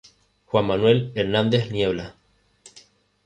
[0.47, 2.15] Juan Manuel Hernández Niebla.